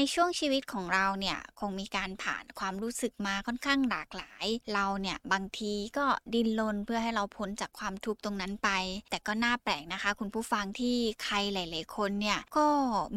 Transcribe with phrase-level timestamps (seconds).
[0.00, 8.70] ในช่วงชีวิตของเราเนี่ยคงมีการผ่านความรู้สึกมาค่อนข้างหลากหลาย เราเนี่ยบางทีก็ดิ้นรนเพื่อให้เราพ้นจากความทุกข์ตรงนั้นไป
[9.10, 12.66] แต่ก็น่าแปลกนะคะ คุณผู้ฟังที่ใครหลาย ๆ คนเนี่ยก็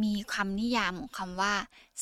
[0.03, 1.53] มีคำนิยามของคำว่า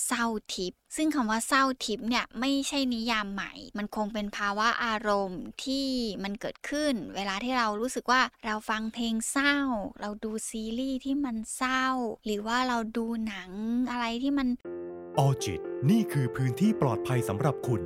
[0.06, 0.26] เศร้า
[0.56, 5.88] ทิพย์ซึ่งคำว่าเศร้าทิพย์เนี่ยไม่ใช่นิยามใหม่ มันคงเป็นภาวะอารมณ์ที่
[6.24, 9.56] มันเกิดขึ้น เวลาที่เรารู้สึกว่าเราฟังเพลงเศร้า
[10.02, 11.86] เราดูซีรีส์ที่มันเศร้า
[12.26, 13.52] หรือว่าเราดูหนัง
[13.92, 14.48] อะไรที่มัน
[15.20, 17.82] ออจิตนี่คือพื้นที่ปลอดภัยสำหรับคุณ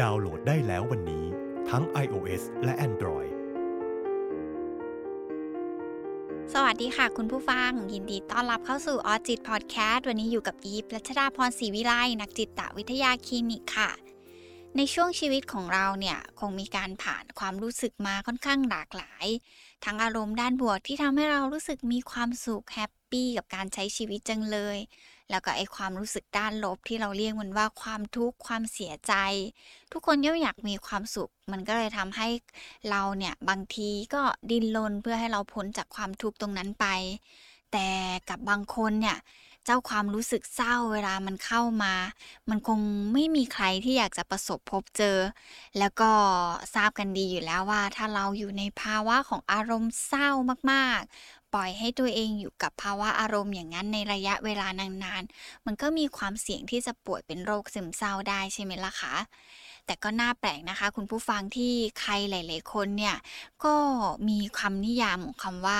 [0.00, 1.24] ดาวน์โหลดได้แล้ววันนี้
[1.70, 3.30] ทั้ง iOS และ Android
[6.54, 14.07] สวัสดีค่ะคุณผู้ฟัง ยินดีต้อนรับเข้าสู่ออจิตพอดแคสต์วันนี้อยู่กับอีฟรัชดาพรศรีวิไลนักจิตวิทยาคลินิกค่ะ
[14.80, 19.26] ในช่วงชีวิตของเราเนี่ยคงมีการผ่านความรู้สึกมาค่อนข้างหลากหลาย
[19.84, 24.78] ทั้งอารมณ์ด้านบวกที่ทำให้เรารู้สึกมีความสุขแฮปปี้กับการใช้ชีวิตจังเลย
[25.30, 29.14] แล้วก็ไอความรู้สึกด้านลบที่เราเรียกมันว่าความทุกข์ความเสียใจ
[29.92, 32.28] ทุกคนย่อมอยากมีความสุข มันก็เลยทำให้
[32.90, 36.86] เราเนี่ยบางทีก็ดิ้นรนเพื่อให้เราพ้นจากความทุกข์ตรงนั้นไป
[37.72, 37.88] แต่
[38.28, 39.18] กับบางคนเนี่ย
[39.64, 41.94] เจ้าความรู้สึกเศร้าเวลามันเข้ามา
[42.48, 42.80] มันคง
[43.12, 45.18] ไม่มีใครที่อยากจะประสบพบเจอ
[45.78, 46.10] แล้วก็
[46.74, 50.30] ทราบกันดีอยู่แล้วว่า ถ้าเราอยู่ในภาวะของอารมณ์เศร้า
[50.72, 54.68] มากๆ ปล่อยให้ตัวเองอยู่กับภาวะอารมณ์อย่างนั้นในระยะเวลา
[55.04, 59.14] นานๆ มันก็มีความเสี่ยงที่จะป่วยเป็นโรคซึมเศร้าได้ใช่ไหมล่ะคะ
[59.86, 63.16] แต่ก็น่าแปลกนะคะ คุณผู้ฟังที่ใครหลาย ๆ คนเนี่ย
[63.64, 63.74] ก็
[64.28, 65.78] มีคำนิยามของคำว่า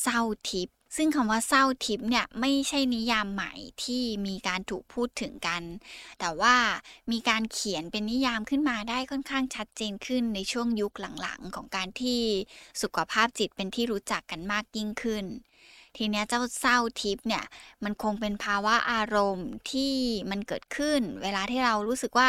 [0.00, 3.52] เศร้าทิพย์ ซึ่งคำว่าเศร้าทิพย์เนี่ยไม่ใช่นิยามใหม่
[3.84, 5.62] ที่มีการถูกพูดถึงกัน
[6.20, 6.56] แต่ว่า
[7.12, 12.20] มีการเขียนเป็นนิยามขึ้นมาได้ค่อนข้างชัดเจนขึ้นในช่วงยุคหลังๆ ของการที่
[12.82, 15.24] สุขภาพจิตเป็นที่รู้จักกันมากยิ่งขึ้น
[15.96, 17.44] ทีนี้เจ้าเศร้าทิพย์เนี่ย
[17.84, 19.92] มันคงเป็นภาวะอารมณ์ที่
[20.30, 22.28] มันเกิดขึ้น เวลาที่เรารู้สึกว่า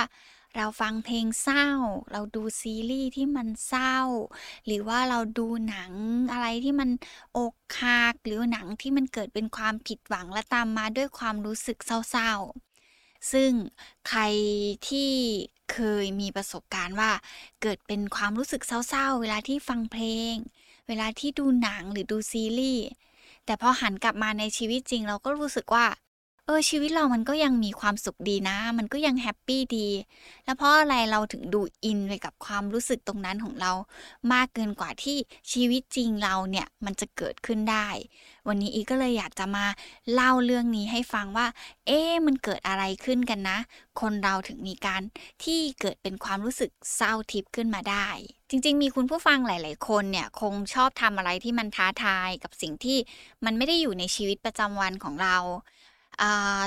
[0.58, 1.68] เราฟังเพลงเศร้า
[2.12, 3.98] เราดูซีรีส์ที่มันเศร้า
[4.66, 5.92] หรือว่าเราดูหนัง
[6.32, 6.90] อะไรที่มัน
[7.38, 13.52] อกหักหรือหนังที่มันเกิดเป็นความผิดหวังและตามมาด้วยความรู้สึกเศร้าๆ ซึ่ง
[14.10, 14.22] ใคร
[14.90, 15.12] ที่
[15.72, 17.12] เคยมีประสบการณ์ว่า
[17.62, 20.04] เกิดเป็นความรู้สึกเศร้าๆ เวลาที่ฟังเพล
[20.34, 20.36] ง
[20.88, 22.86] เวลาที่ดูหนังหรือดูซีรีส์
[23.46, 25.86] แต่พอหันกลับมาในชีวิตจริง เราก็รู้สึกว่า
[26.50, 29.88] เออชีวิตเรามันก็ยังมีความสุขดีนะ มันก็ยังแฮปปี้ดี
[30.46, 33.72] แล้วเพราะอะไรเราถึงดูอินไปกับความรู้สึกตรงนั้นของเรา
[34.32, 35.18] มากเกินกว่าที่
[35.52, 37.88] ชีวิตจริงเราเนี่ยมันจะเกิดขึ้นได้
[38.48, 39.66] วันนี้อีก็เลยอยากจะมา
[40.14, 41.48] เล่าเรื่องนี้ให้ฟังว่า
[41.88, 43.58] เอ๊มันเกิดอะไรขึ้นกันนะ
[44.02, 45.02] คนเราถึงมีการ
[45.44, 48.08] ที่เกิดเป็นความรู้สึกเศร้าทิพย์ขึ้นมาได้
[48.50, 52.98] จริง ๆ มีคุณผู้ฟังหลาย ๆ คนเนี่ยคงชอบทำอะไรที่มันท้าทายกับสิ่งที่
[53.46, 55.38] มันไม่ได้อยู่ในชีวิตประจำวันของเรา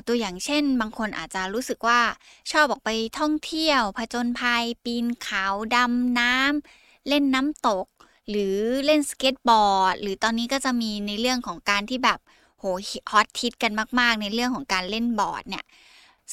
[0.07, 2.01] ตัวอย่างเช่น บางคนอาจจะรู้สึกว่า
[2.53, 5.47] ชอบออกไปท่องเที่ยว ผจญภัย ปีนเขา
[5.77, 7.87] ดำน้ำเล่นน้ำตก
[8.29, 8.57] หรือ
[8.87, 12.19] เล่นสเก็ตบอร์ด หรือตอนนี้ก็จะมีในเรื่องของการที่แบบ
[12.59, 12.65] โห
[13.11, 15.65] ฮอตฮิตกันมาก ๆ ในเรื่องของการเล่นบอร์ดเนี่ย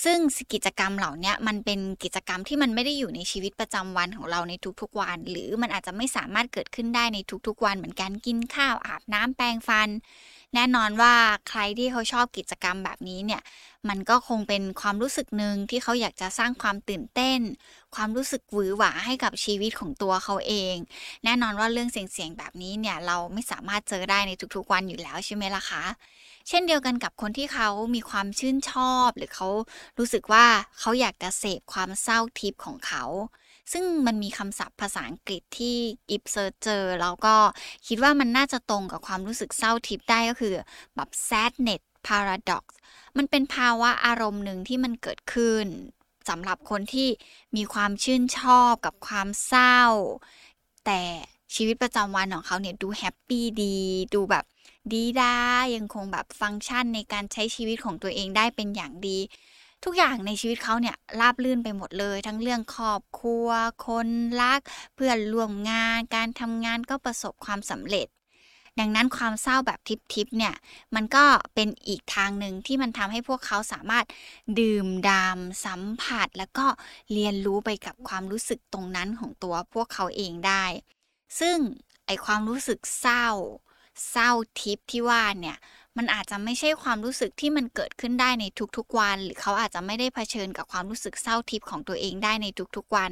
[0.03, 0.19] ซึ่ง
[0.53, 9.89] กิจกรรมเหล่านี้มันเป็นกิจกรรมที่มันไม่ได้อยู่ในชีวิตประจำวันของเราในทุกๆวัน หรือมันอาจจะไม่สามารถเกิดขึ้นได้ในทุกๆวัน เหมือนการกินข้าวอาบน้ำแปรงฟัน
[10.53, 11.13] แน่นอนว่า
[11.49, 13.41] ใครที่เขาชอบกิจกรรมแบบนี้เนี่ย
[13.89, 17.39] มันก็คงเป็นความรู้สึกหนึ่งที่เขาอยากจะสร้างความตื่นเต้น
[17.95, 20.75] ความรู้สึกหวือหวาให้กับชีวิตของตัวเขาเอง
[21.23, 25.83] แน่นอนว่าเรื่องเสี่ยงๆแบบนี้เนี่ยเราไม่สามารถเจอได้ในทุกๆวันอยู่แล้วใช่ไหมล่ะคะ
[26.47, 29.47] เช่นเดียวกันกับคนที่เขามีความชื่นชอบ หรือเขา
[29.97, 30.45] รู้สึกว่า
[30.79, 33.05] เขาอยากจะเสพความเศร้าทิพย์ของเขา
[33.73, 35.75] ซึ่งมันมีคำศัพท์ภาษาอังกฤษที่
[36.11, 37.35] อิฟเซอร์เจอแล้วก็
[37.87, 40.53] คิดว่ามันน่าจะตรงกับความรู้สึกเศร้าทิพย์ได้ก็คือ
[40.95, 42.63] แบบ sadness paradox
[43.17, 45.65] มันเป็นภาวะอารมณ์หนึ่งที่มันเกิดขึ้น
[46.29, 47.09] สำหรับคนที่
[47.55, 49.81] มีความชื่นชอบกับความเศร้า
[50.85, 51.01] แต่
[51.55, 53.77] ชีวิตประจำวันของเขาเนี่ยดูแฮปปี้ดี
[54.13, 54.45] ดูแบบ
[54.91, 55.35] ดีดา
[55.75, 59.17] ยังคงแบบฟังก์ชันในการใช้ชีวิตของตัวเองได้เป็นอย่างดี
[59.83, 63.47] ทุกอย่างในชีวิตเขาเนี่ยราบลื่นไปหมดเลย ทั้งเรื่องครอบครัว
[63.87, 64.07] คน
[64.41, 64.61] รัก
[64.95, 68.07] เพื่อนร่วมงาน การทำงานก็ประสบความสำเร็จ
[68.79, 70.55] ดังนั้นความเศร้าแบบทิพย์เนี่ย
[70.95, 71.23] มันก็
[71.55, 74.05] เป็นอีกทางหนึ่งที่มันทำให้พวกเขาสามารถ
[74.59, 76.65] ดื่มดามสัมผัส แล้วก็
[77.13, 80.65] เรียนรู้ไปกับความรู้สึกตรงนั้นของตัวพวกเขาเองได้
[81.39, 81.57] ซึ่ง
[82.05, 83.27] ไอความรู้สึกเศร้า
[84.11, 85.57] เศร้าทิพย์ที่ว่าเนี่ย
[85.97, 88.45] มันอาจจะไม่ใช่ความรู้สึกที่มันเกิดขึ้นได้ใน
[88.77, 93.11] ทุกๆวัน หรือเขาอาจจะไม่ได้เผชิญกับความรู้สึกเศร้าทิพย์ของตัวเองได้ในทุกๆวัน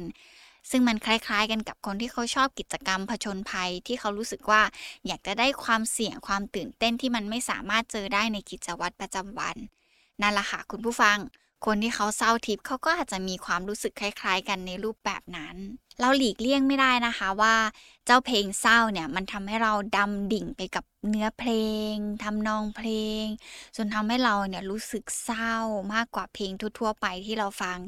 [0.70, 4.62] ซึ่งมันคล้ายๆ กันกับคนที่เขาชอบกิจกรรมผจญภัยที่เขารู้สึกว่า
[5.06, 9.56] อยากจะได้ความเสี่ยงความตื่นเต้นที่มันไม่สามารถเจอได้ในกิจวัตรประจำวัน
[10.22, 11.18] นั่นแหละค่ะคุณผู้ฟัง
[11.64, 15.56] คนที่เขาเศร้าทิพย์เขาก็อาจจะมีความรู้สึกคล้ายๆ กันในรูปแบบนั้น
[16.00, 17.54] เราหลีกเลี่ยงไม่ได้นะคะว่า
[18.06, 21.52] เจ้าเพลงเศร้าเนี่ยมันทำให้เราดำดิ่งไปกับเนื้อเพล
[21.92, 21.94] ง
[22.24, 22.88] ทำนองเพล
[23.22, 23.24] ง
[23.76, 25.52] จนทำให้เราเนี่ยรู้สึกเศร้า
[25.94, 27.78] มากกว่าเพลงทั่วๆไปที่เราฟัง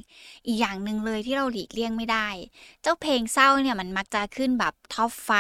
[0.47, 2.29] อีกอย่างหนึ่งเลยที่เราหลีกเลี่ยงไม่ได้
[2.83, 5.31] เจ้าเพลงเศร้าเนี่ยมันมักจะขึ้นแบบท็อปไฟ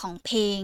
[0.00, 0.60] ของเพลง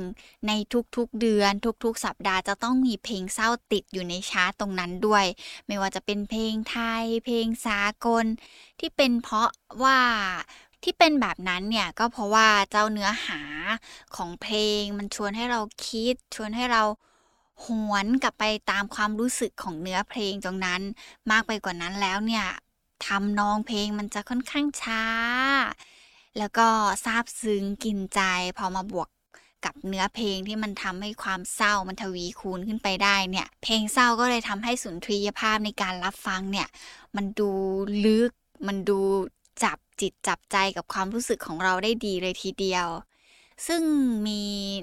[0.46, 0.52] ใน
[0.96, 1.52] ทุกๆเดือน
[1.84, 5.24] ทุกๆ สัปดาห์จะต้องมีเพลงเศร้าติดอยู่ในชาร์ตตรงนั้นด้วย
[5.66, 8.24] ไม่ว่าจะเป็นเพลงไทย เพลงสากล
[8.80, 9.50] ที่เป็นเพราะ
[9.82, 10.00] ว่า
[10.82, 13.40] ที่เป็นแบบนั้นเนี่ยก็เพราะว่าเจ้าเนื้อหา
[14.16, 16.82] ของเพลง มันชวนให้เราคิด ชวนให้เรา
[17.64, 20.80] หวนกลับไปตามความรู้สึกของเนื้อเพลงตรงนั้น
[21.30, 22.46] มากไปกว่านั้นแล้วเนี่ย
[23.06, 25.02] ทำนองเพลงมันจะค่อนข้างช้า
[26.38, 26.66] แล้วก็
[27.04, 28.20] ซาบซึ้งกินใจ
[28.58, 29.08] พอมาบวก
[29.64, 36.68] กับเนื้อเพลงที่มันทำให้ความเศร้ามันทวีคูณขึ้นไปได้เนี่ย เพลงเศร้าก็เลยทำให้สุนทรียภาพในการรับฟังเนี่ย
[37.16, 37.50] มันดู
[38.04, 38.32] ลึก
[38.66, 39.00] มันดู
[39.62, 42.88] จับจิตจับใจกับความรู้สึกของเราได้ดีเลยทีเดียว
[43.66, 43.82] ซึ่ง
[44.26, 44.42] มี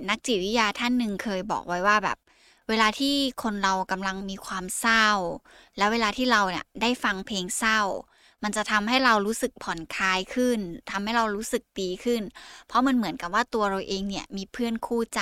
[0.09, 2.17] นักจิตวิทยาท่านหนึ่งเคยบอกไว้ว่าแบบ
[2.69, 5.07] เวลาที่คนเรากำลังมีความเศร้า
[5.77, 7.79] แล้วเวลาที่เราเนี่ยได้ฟังเพลงเศร้า
[8.47, 10.59] มันจะทำให้เรารู้สึกผ่อนคลายขึ้น
[10.91, 12.21] ทำให้เรารู้สึกดีขึ้น
[12.67, 15.21] เพราะมันเหมือนกับว่าตัวเราเองเนี่ยมีเพื่อนคู่ใจ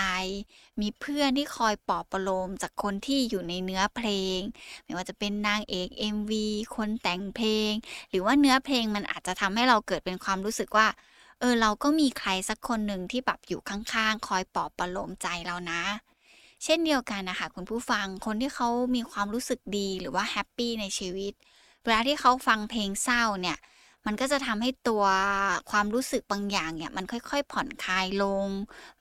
[0.81, 4.39] มีเพื่อนที่คอยปลอบประโลมจากคนที่อยู่ในเนื้อเพลง
[4.85, 6.31] ไม่ว่าจะเป็นนางเอก MV
[6.75, 7.71] คนแต่งเพลง
[8.09, 10.87] หรือว่าเนื้อเพลงมันอาจจะทำให้เราเกิดเป็นความรู้สึกว่า
[11.39, 15.81] เออเราก็มีใครสักคนหนึ่งที่แบบอยู่ข้างๆ คอยปลอบประโลมใจเรานะ
[16.63, 21.33] เช่นเดียวกันนะคะคุณผู้ฟังคนที่เขามีความรู้สึกดีหรือว่าแฮปปี้ในชีวิต
[21.83, 23.57] เวลาที่เขาฟังเพลงเศร้าเนี่ย
[24.05, 25.03] มันก็จะทำให้ตัว
[25.71, 28.47] ความรู้สึกบางอย่างเนี่ย มันค่อยๆผ่อนคลายลง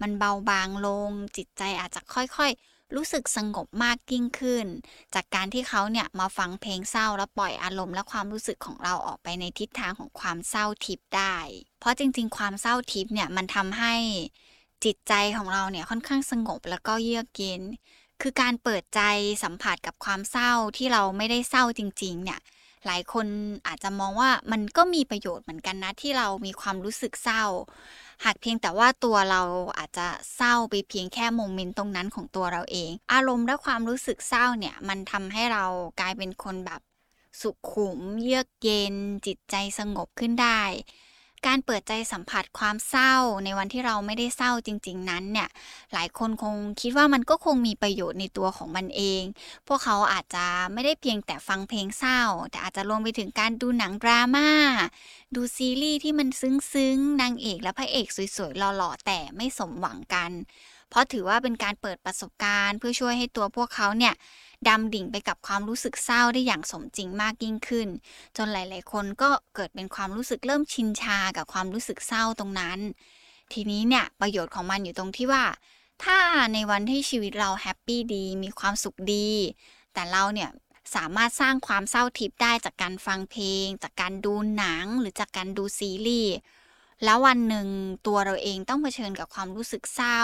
[0.02, 4.67] มันเบาบางลง จิตใจอาจจะค่อยๆ รู้สึกสงบมากยิ่งขึ้น
[5.14, 11.37] จากการที่เขาเนี่ยมาฟังเพลงเศร้าแล้วปล่อยอารมณ์และความรู้สึกของเราออกไปในทิศทางของความเศร้าทิพย์ได้
[11.81, 13.94] เพราะจริงๆ ความเศร้าทิพย์เนี่ยมันทำให้
[14.84, 17.62] จิตใจของเราเนี่ยค่อนข้างสงบแล้วก็เยือกเย็น
[18.20, 19.00] คือการเปิดใจ
[19.43, 22.40] สัมผัสกับความเศร้าที่เราไม่ได้เศร้าจริง ๆ เนี่ย
[22.87, 23.26] หลายคน
[23.67, 27.44] อาจจะมองว่ามันก็มีประโยชน์เหมือนกันนะที่เรามีความรู้สึกเศร้า
[28.25, 29.43] หากเพียงแต่ว่าตัวเรา
[29.79, 30.06] อาจจะ
[30.37, 35.64] เศร้าไปเพียงแค่โมเมนต์ตรงนั้นของตัวเราเอง อารมณ์และความรู้สึกเศร้าเนี่ยมันทำให้เรา
[36.00, 36.81] กลายเป็นคนแบบ
[37.40, 38.94] สุขุม เยือกเย็น
[39.26, 40.62] จิตใจสงบขึ้นได้
[41.47, 45.49] การเปิดใจสัมผัสความเศร้าในวันที่เราไม่ได้เศร้าจริง ๆ นั้นเนี่ย
[45.93, 49.23] หลายคนคงคิดว่ามันก็คงมีประโยชน์ในตัวของมันเอง
[49.69, 54.49] พวกเขาอาจจะไม่ได้เพียงแต่ฟังเพลงเศร้า แต่อาจจะรวมไปถึงการดูหนังดราม่า
[55.35, 58.06] ดูซีรีส์ที่มันซึ้งๆนางเอกและพระเอก
[58.37, 60.31] สวยๆหล่อๆแต่ไม่สมหวังกัน
[60.93, 64.15] เพราะถือว่าเป็นการเปิดประสบการณ์ เพื่อช่วยให้ตัวพวกเขาเนี่ย
[64.69, 67.89] ดำดิ่งไปกับความรู้สึกเศร้าได้อย่างสมจริงมากยิ่งขึ้น
[68.37, 72.79] จนหลาย ๆ คนก็เกิดเป็นความรู้สึกเริ่มชินชากับความรู้สึกเศร้าตรงนั้น
[73.53, 75.44] ทีนี้เนี่ยประโยชน์ของมันอยู่ตรงที่ว่า
[76.05, 76.19] ถ้า
[76.55, 79.29] ในวันที่ชีวิตเราแฮปปี้ดี มีความสุขดี
[79.94, 80.50] แต่เราเนี่ย
[80.94, 86.35] สามารถสร้างความเศร้าทิพย์ได้จากการฟังเพลง จากการดูหนังหรือจากการดูซีรีส์
[87.05, 87.69] แล้ววันหนึ่ง
[88.07, 90.23] ตัวเราเองต้องเผชิญกับความรู้สึกเศร้า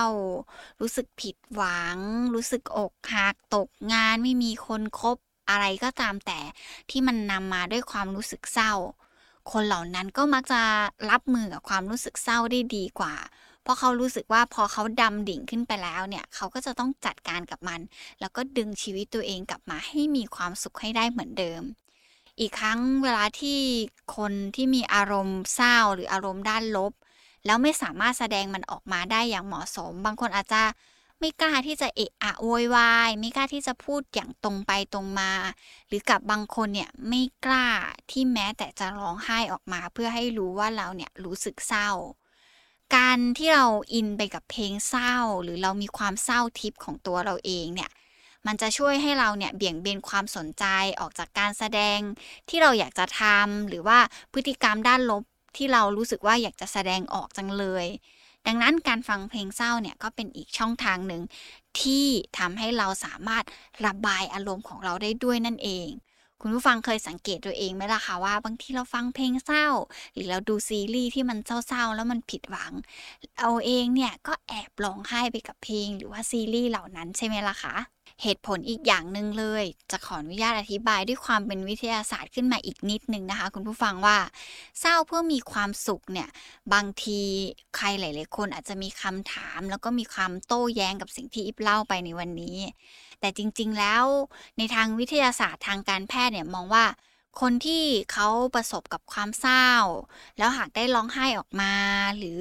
[0.81, 1.99] รู้สึกผิดหวัง
[2.35, 5.17] รู้สึกอกหักตกงานไม่มีคนคบ
[5.51, 6.41] อะไรก็ตามแต่
[6.91, 8.73] ที่มันนำมาด้วยความรู้สึกเศร้า
[9.53, 10.63] คนเหล่านั้นก็มักจะ
[11.11, 13.15] รับมือกับความรู้สึกเศร้าได้ดีกว่า
[13.63, 17.81] เพราะเขารู้สึกว่าพอเขาดำดิ่งขึ้นไปแล้วเนี่ย เขาก็จะต้องจัดการกับมัน
[18.21, 21.63] แล้วก็ดึงชีวิตตัวเองกลับมาให้มีความสุขให้ได้เหมือนเดิม
[22.41, 23.61] อีกครั้งเวลาที่
[24.17, 26.93] คนที่มีอารมณ์เศร้าหรืออารมณ์ด้านลบ
[27.47, 30.63] แล้วไม่สามารถแสดงมันออกมาได้อย่างเหมาะสม บางคนอาจจะ
[31.21, 35.33] ไม่กล้าที่จะเอะอะโวยวายไม่กล้าที่จะพูดอย่างตรงไปตรงมา
[35.89, 37.69] หรือกับบางคนเนี่ยไม่กล้า
[38.11, 41.91] ที่แม้แต่จะร้องไห้ออกมาเพื่อให้รู้ว่าเราเนี่ยรู้สึกเศร้า
[42.97, 47.91] การที่เราอินไปกับเพลงเศร้า หรือเรามีความเศร้าทิพย์ของตัวเราเองเนี่ย
[48.49, 50.65] มันจะช่วยให้เราเนี่ยเบี่ยงเบนความสนใจ
[51.01, 51.99] ออกจากการแสดง
[52.49, 53.99] ที่เราอยากจะทำหรือว่า
[54.33, 55.23] พฤติกรรมด้านลบ
[55.57, 57.87] ที่เรารู้สึกว่าอยากจะแสดงออกจังเลย
[58.47, 61.23] ดังนั้นการฟังเพลงเศร้าเนี่ยก็เป็นอีกช่องทางหนึ่ง
[61.81, 62.07] ที่
[62.39, 63.45] ทำให้เราสามารถ
[63.87, 65.89] ระบายอารมณ์ของเราได้ด้วยนั่นเอง
[66.43, 69.67] คุณผู้ฟังเคยสังเกตตัวเองไหมล่ะคะว่า บางทีเราฟังเพลงเศร้า
[70.15, 72.73] หรือเราดูซีรีส์ที่มันเศร้าๆแล้วมันผิดหวัง
[73.41, 77.75] เอาเองเนี่ยก็แอบร้องไห้ไปกับเพลงหรือว่าซีรีส์เหล่านั้นใช่ไหมล่ะคะ
[78.23, 84.19] เหตุผลอีกอย่างหนึ่งเลย จะขออนุญาตอธิบายด้วยความเป็นวิทยาศาสตร์ขึ้นมาอีกนิดนึงนะคะ คุณผู้ฟังว่า
[84.81, 86.29] เศร้าเพื่อมีความสุขเนี่ย
[86.73, 87.21] บางที
[87.77, 92.57] ใครหลายๆคนอาจจะมีคำถาม แล้วก็มีความโต้แย้งกับสิ่งที่อิบเล่าไปในวันนี้
[93.21, 94.05] แต่จริงๆแล้ว
[94.59, 96.85] ในทางวิทยาศาสตร์ทางการแพทย์เนี่ยมองว่า
[97.41, 99.69] คนที่เขาประสบกับความเศร้า
[100.39, 101.75] แล้วหากได้ร้องไห้ออกมา
[102.19, 102.41] หรือ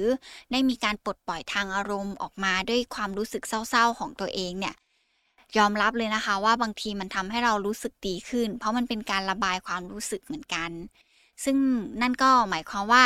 [0.52, 4.74] ได้มีการปลดปล่อยทางอารมณ์ออกมาด้วยความรู้สึกเศร้าๆของตัวเองเนี่ย
[5.58, 10.70] ยอมรับเลยนะคะว่าบางทีมันทำให้เรารู้สึกดีขึ้น เพราะมันเป็นการระบายความรู้สึกเหมือนกัน
[11.44, 11.56] ซึ่ง
[12.02, 13.04] นั่นก็หมายความว่า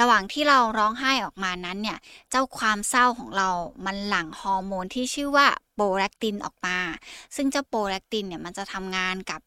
[0.00, 1.98] ระหว่างที่เราร้องไห้ออกมานั้นเนี่ย
[2.30, 3.48] เจ้าความเศร้าของเรา
[3.86, 6.78] มันหลั่งฮอร์โมนที่ชื่อว่าโปรแลคตินออกมา
[7.36, 9.40] ซึ่งเจ้าโปรแลคตินเนี่ยมันจะทำงานกับ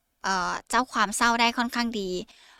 [0.69, 2.09] เจ้าความเศร้าได้ค่อนข้างดี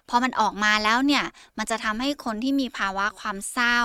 [0.09, 1.23] พอมันออกมาแล้วเนี่ย
[1.57, 3.79] มันจะทำให้คนที่มีภาวะความเศร้า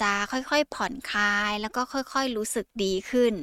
[0.00, 3.34] จะค่อยๆผ่อนคลาย แล้วก็ค่อยๆรู้สึกดีขึ้น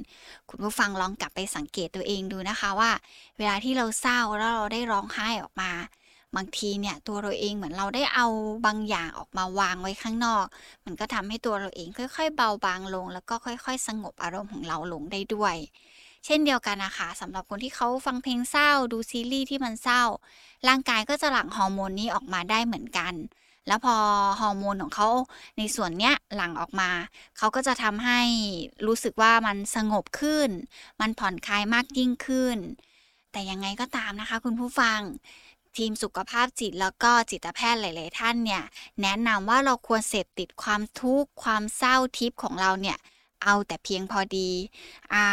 [0.49, 2.91] คุณผู้ฟังลองกลับไปสังเกตตัวเองดูนะคะว่า
[3.37, 5.71] เวลาที่เราเศร้าแล้วเราได้ร้องไห้ออกมา
[6.35, 8.27] บางทีเนี่ยตัวเราเองเหมือนเราได้เอา
[8.65, 10.45] บางอย่างออกมาวางไว้ข้างนอก
[10.85, 15.55] มันก็ทำให้ตัวเราเองค่อยๆ เบาบางลง แล้วก็ค่อย ๆ สงบอารมณ์ของเราลงได้ด้วย
[16.25, 20.03] เช่นเดียวกันนะคะสำหรับคนที่เขาฟังเพลงเศร้าดูซีรีส์ที่มันเศร้า
[20.67, 23.13] ร่างกายก็จะหลั่งฮอร์โมนนี้ออกมาได้เหมือนกัน
[23.67, 23.95] แล้วพอ
[24.39, 25.09] ฮอร์โมนของเขา
[25.57, 26.89] ในส่วนเนี้ยหลั่งออกมา
[27.37, 28.21] เขาก็จะทำให้
[28.87, 30.49] รู้สึกว่ามันสงบขึ้น
[31.01, 32.57] มันผ่อนคลายมากยิ่งขึ้น
[33.31, 34.99] แต่ยังไงก็ตามนะคะ คุณผู้ฟัง
[35.77, 38.63] ทีมสุขภาพจิตแล้วก็จิตแพทย์หลาย ๆ ท่านเนี่ย
[39.01, 42.97] แนะนำว่าเราควรเสพติดความทุกข์ความเศร้าทิพย์ของเราเนี่ย
[43.43, 44.49] เอาแต่เพียงพอดี
[45.13, 45.25] อา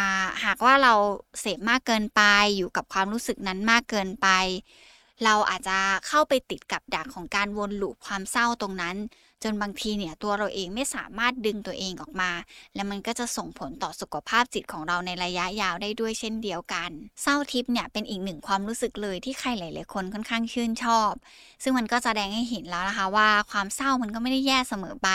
[0.43, 0.93] หากว่าเรา
[1.39, 2.21] เสพมากเกินไป
[2.57, 4.27] อยู่กับความรู้สึกนั้นมากเกินไป
[5.23, 8.95] เราอาจจะเข้าไปติดกับดักของการวนลูปความเศร้าตรงนั้น
[9.45, 12.31] จนบางทีเนี่ยตัวเราเองไม่สามารถดึงตัวเองออกมา
[12.75, 16.89] และมันก็จะส่งผลต่อสุขภาพจิตของเราในระยะยาวได้ด้วยเช่นเดียวกัน
[17.23, 21.11] เศร้าทิพย์เนี่ยเป็นอีกหนึ่งความรู้สึกเลยที่ใครหลายๆคนค่อนข้างชื่นชอบ
[21.63, 25.09] ซึ่งมันก็แสดงให้เห็นแล้วนะคะว่าความเศร้ามันก็ไม่ได้แย่เสมอไป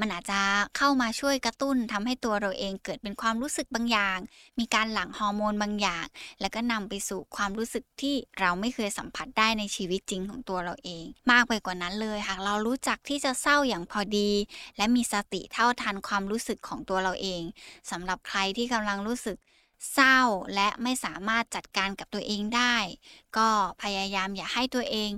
[0.00, 0.40] มันอาจจะ
[0.76, 4.18] เข้ามาช่วยกระตุ้นทำให้ตัวเราเองเกิดเป็นความรู้สึกบางอย่าง
[4.58, 6.06] มีการหลั่งฮอร์โมนบางอย่าง
[6.40, 14.30] แล้วก็นำไปสู่ความรู้สึกที่เราไม่เคยสัมผัสได้ในชีวิตจริงของตัวเราเอง มากไปกว่านั้นเลยหากเรารู้จักที่จะเศร้าอย่างพอดี
[14.76, 17.42] และมีสติเท่าทันความรู้สึกของตัวเราเอง
[17.90, 19.36] สำหรับใครที่กำลังรู้สึก
[19.92, 20.18] เศร้า
[20.54, 22.76] และไม่สามารถจัดการกับตัวเองได้
[23.36, 23.48] ก็
[23.82, 25.10] พยายามอย่าให้ตัวเอง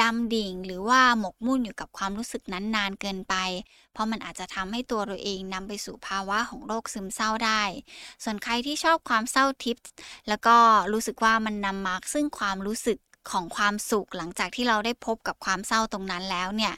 [0.00, 3.34] ดำดิ่งหรือว่าหมกมุ่นอยู่กับความรู้สึกนั้นนานเกินไป
[3.92, 7.62] เพราะมันอาจจะทำให้ตัวเราเองนำไปสู่ภาวะของโรคซึมเศร้าได้
[8.24, 9.84] ส่วนใครที่ชอบความเศร้าทิพย์
[10.28, 10.56] แล้วก็
[10.92, 12.98] รู้สึกว่ามันนำมาซึ่งความรู้สึก
[13.30, 16.74] ของความสุขหลังจากที่เราได้พบกับความเศร้าตรงนั้นแล้วเนี่ย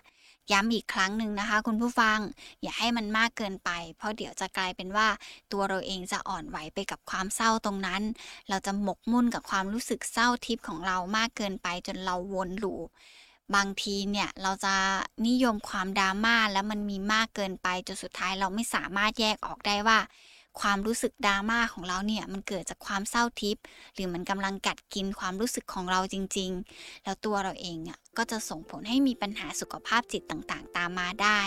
[0.53, 2.19] ย้ำอีกครั้งหนึ่งนะคะ คุณผู้ฟัง
[2.63, 5.09] อย่าให้มันมากเกินไป เพราะเดี๋ยวจะกลายเป็นว่า
[5.53, 8.03] ตัวเราเองจะอ่อนไหวไปกับความเศร้าตรงนั้น
[8.49, 12.89] เราจะหมกมุ่นกับความรู้สึกเศร้าทิพย์ของเรามากเกินไปจนเราวนลูป
[13.55, 14.75] บางทีเนี่ยเราจะ
[15.29, 19.99] นิยมความดราม่าแล้วมันมีมากเกินไปจนสุดท้ายเราไม่สามารถแยกออกได้ว่า
[20.61, 23.62] ความรู้สึกดราม่าของเราเนี่ยมันเกิดจากความเศร้าทิพย์
[23.94, 31.42] หรือมันกำลังกัดกินความรู้สึกของเราจริง ๆ แล้วตัวเราเองเนี่ยก็จะส่งผลให้มีปัญหาสุขภาพจิตต่างๆ ตามมาได้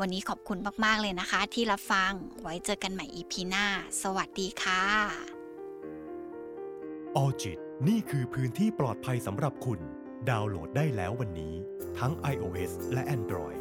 [0.00, 3.66] วันนี้ขอบคุณมาก ๆ เลยนะคะ ที่รับฟังไว้เจอกันใหม่อีพีหน้า
[4.02, 4.82] สวัสดีค่ะ
[7.16, 7.58] ออจิต
[7.88, 9.80] นี่คือพื้นที่ปลอดภัยสำหรับคุณ
[10.30, 11.54] ดาวน์โหลดได้แล้ววันนี้
[11.98, 13.57] ทั้ง iOS และ Android